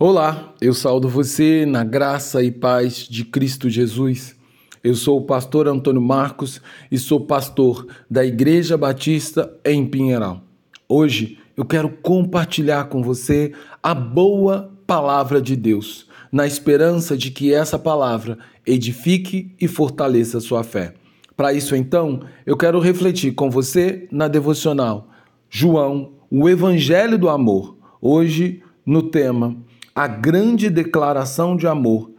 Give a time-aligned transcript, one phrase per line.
[0.00, 4.36] Olá, eu saúdo você na graça e paz de Cristo Jesus.
[4.84, 10.40] Eu sou o pastor Antônio Marcos e sou pastor da Igreja Batista em Pinheiral.
[10.88, 17.52] Hoje eu quero compartilhar com você a boa palavra de Deus, na esperança de que
[17.52, 20.94] essa palavra edifique e fortaleça a sua fé.
[21.36, 25.08] Para isso, então, eu quero refletir com você na devocional
[25.50, 29.56] João, o Evangelho do Amor, hoje no tema
[29.98, 32.12] a grande declaração de amor,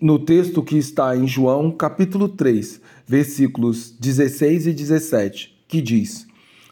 [0.00, 6.24] no texto que está em João, capítulo 3, versículos 16 e 17, que diz: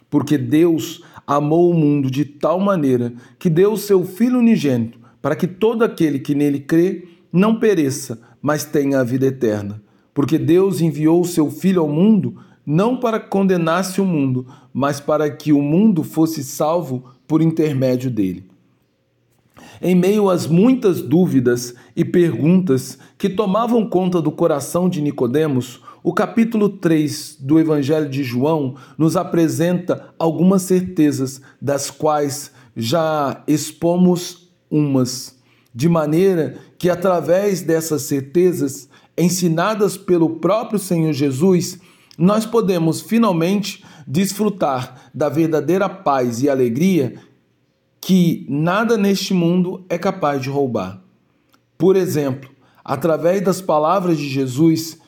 [0.09, 5.35] Porque Deus amou o mundo de tal maneira que deu o seu Filho unigênito, para
[5.35, 9.83] que todo aquele que nele crê não pereça, mas tenha a vida eterna.
[10.15, 15.29] Porque Deus enviou o seu Filho ao mundo não para condenasse o mundo, mas para
[15.29, 18.49] que o mundo fosse salvo por intermédio dele.
[19.81, 26.13] Em meio às muitas dúvidas e perguntas que tomavam conta do coração de Nicodemos, o
[26.13, 35.37] capítulo 3 do Evangelho de João nos apresenta algumas certezas, das quais já expomos umas,
[35.75, 41.79] de maneira que através dessas certezas, ensinadas pelo próprio Senhor Jesus,
[42.17, 47.15] nós podemos finalmente desfrutar da verdadeira paz e alegria
[48.09, 50.99] que nada neste mundo é capaz de roubar.
[51.77, 52.49] Por exemplo,
[52.83, 54.99] através das palavras de Jesus,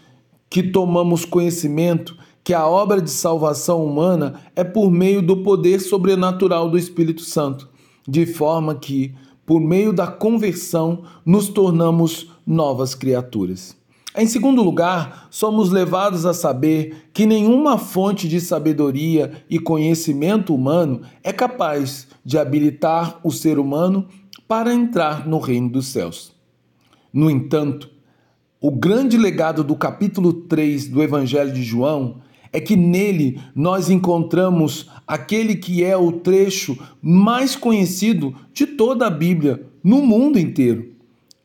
[0.51, 6.69] que tomamos conhecimento que a obra de salvação humana é por meio do poder sobrenatural
[6.69, 7.71] do Espírito Santo,
[8.07, 9.15] de forma que,
[9.47, 13.75] por meio da conversão, nos tornamos novas criaturas.
[14.17, 21.03] Em segundo lugar, somos levados a saber que nenhuma fonte de sabedoria e conhecimento humano
[21.23, 24.09] é capaz de habilitar o ser humano
[24.49, 26.33] para entrar no reino dos céus.
[27.13, 27.89] No entanto,
[28.61, 32.17] o grande legado do capítulo 3 do Evangelho de João
[32.53, 39.11] é que nele nós encontramos aquele que é o trecho mais conhecido de toda a
[39.11, 41.00] Bíblia no mundo inteiro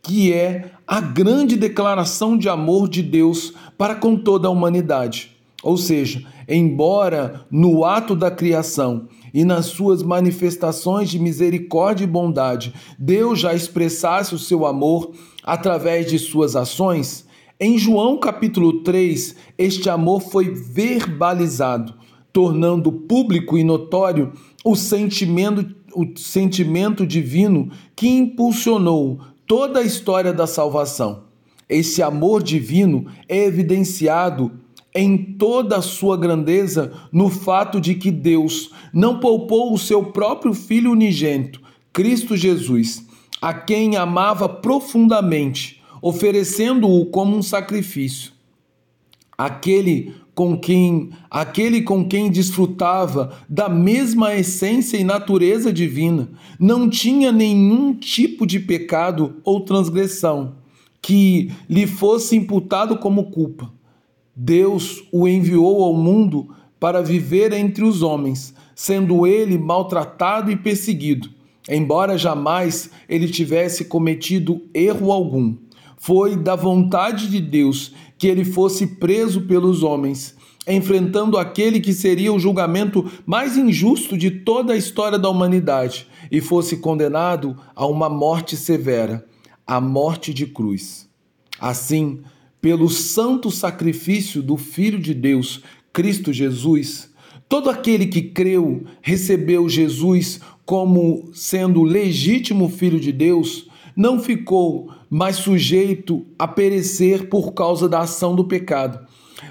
[0.06, 5.36] que é a grande declaração de amor de Deus para com toda a humanidade.
[5.64, 12.72] Ou seja, embora no ato da criação e nas suas manifestações de misericórdia e bondade,
[13.00, 15.12] Deus já expressasse o seu amor
[15.44, 17.26] através de suas ações,
[17.60, 21.96] em João capítulo 3, este amor foi verbalizado,
[22.32, 24.34] tornando público e notório
[24.64, 31.24] o sentimento, o sentimento divino que impulsionou toda a história da salvação.
[31.68, 34.52] Esse amor divino é evidenciado
[34.94, 40.54] em toda a sua grandeza no fato de que Deus não poupou o seu próprio
[40.54, 41.62] Filho unigênito,
[41.92, 43.06] Cristo Jesus,
[43.42, 48.32] a quem amava profundamente, oferecendo-o como um sacrifício.
[49.38, 56.30] Aquele com quem aquele com quem desfrutava da mesma essência e natureza divina,
[56.60, 60.56] não tinha nenhum tipo de pecado ou transgressão
[61.02, 63.72] que lhe fosse imputado como culpa.
[64.36, 71.30] Deus o enviou ao mundo para viver entre os homens, sendo ele maltratado e perseguido,
[71.70, 75.56] embora jamais ele tivesse cometido erro algum.
[75.96, 77.94] Foi da vontade de Deus
[78.26, 80.36] que ele fosse preso pelos homens,
[80.68, 86.42] enfrentando aquele que seria o julgamento mais injusto de toda a história da humanidade e
[86.42, 89.24] fosse condenado a uma morte severa,
[89.68, 91.08] a morte de cruz.
[91.60, 92.22] Assim,
[92.60, 95.62] pelo santo sacrifício do Filho de Deus,
[95.94, 97.14] Cristo Jesus,
[97.48, 105.38] todo aquele que creu, recebeu Jesus como sendo legítimo Filho de Deus, não ficou mais
[105.38, 109.00] sujeito a perecer por causa da ação do pecado,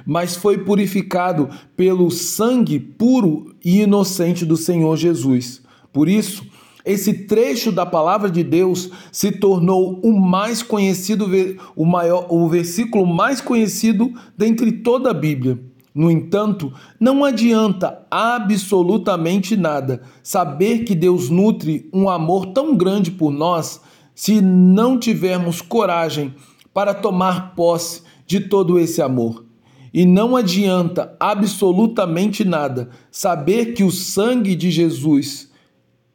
[0.06, 5.62] mas foi purificado pelo sangue puro e inocente do Senhor Jesus.
[5.92, 6.44] Por isso,
[6.84, 11.26] esse trecho da palavra de Deus se tornou o mais conhecido,
[11.74, 15.58] o maior, o versículo mais conhecido dentre toda a Bíblia.
[15.94, 23.30] No entanto, não adianta absolutamente nada saber que Deus nutre um amor tão grande por
[23.30, 23.80] nós
[24.14, 26.34] se não tivermos coragem
[26.72, 29.44] para tomar posse de todo esse amor.
[29.92, 35.50] E não adianta absolutamente nada saber que o sangue de Jesus,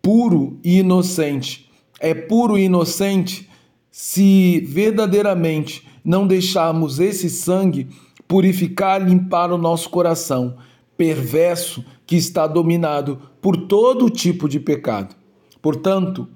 [0.01, 1.69] puro e inocente,
[2.00, 3.50] é puro e inocente
[3.90, 7.88] se verdadeiramente não deixarmos esse sangue
[8.28, 10.57] purificar limpar o nosso coração,
[10.98, 15.16] perverso que está dominado por todo tipo de pecado.
[15.62, 16.28] Portanto,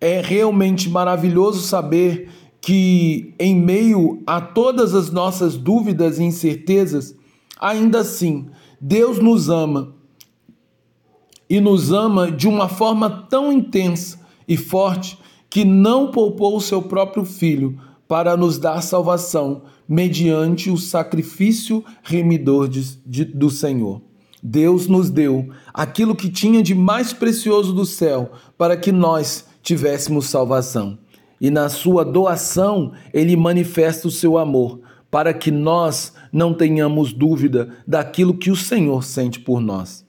[0.00, 2.30] É realmente maravilhoso saber
[2.60, 7.14] que, em meio a todas as nossas dúvidas e incertezas,
[7.60, 8.46] ainda assim,
[8.80, 9.94] Deus nos ama
[11.48, 14.18] e nos ama de uma forma tão intensa
[14.48, 15.18] e forte
[15.48, 22.68] que não poupou o seu próprio filho para nos dar salvação mediante o sacrifício remidor
[22.68, 24.02] de, de, do Senhor.
[24.42, 30.26] Deus nos deu aquilo que tinha de mais precioso do céu para que nós tivéssemos
[30.26, 30.98] salvação.
[31.40, 34.80] E na sua doação, ele manifesta o seu amor,
[35.10, 40.04] para que nós não tenhamos dúvida daquilo que o Senhor sente por nós.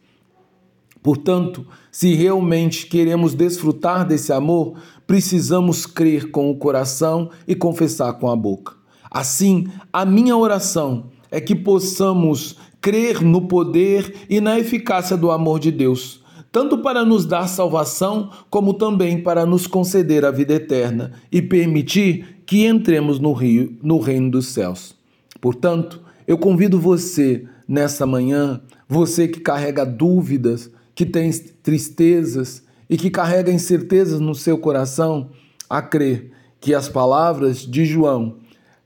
[1.02, 4.76] Portanto, se realmente queremos desfrutar desse amor,
[5.06, 8.74] precisamos crer com o coração e confessar com a boca.
[9.10, 15.60] Assim, a minha oração é que possamos crer no poder e na eficácia do amor
[15.60, 21.14] de Deus, tanto para nos dar salvação, como também para nos conceder a vida eterna
[21.32, 24.96] e permitir que entremos no, rio, no reino dos céus.
[25.42, 31.32] Portanto, eu convido você nessa manhã, você que carrega dúvidas, que tem
[31.62, 35.30] tristezas e que carrega incertezas no seu coração,
[35.70, 38.38] a crer que as palavras de João,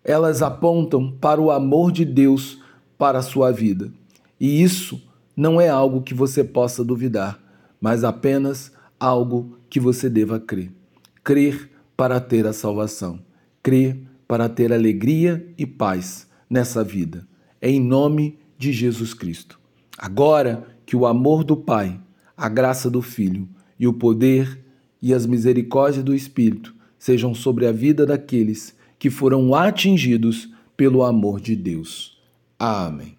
[0.03, 2.59] elas apontam para o amor de Deus
[2.97, 3.91] para a sua vida.
[4.39, 5.01] E isso
[5.35, 7.39] não é algo que você possa duvidar,
[7.79, 10.71] mas apenas algo que você deva crer.
[11.23, 13.19] Crer para ter a salvação,
[13.61, 17.27] crer para ter alegria e paz nessa vida.
[17.61, 19.59] É em nome de Jesus Cristo.
[19.97, 21.99] Agora que o amor do Pai,
[22.35, 23.47] a graça do Filho
[23.79, 24.63] e o poder
[25.01, 31.39] e as misericórdias do Espírito sejam sobre a vida daqueles que foram atingidos pelo amor
[31.39, 32.17] de Deus.
[32.57, 33.18] Amém.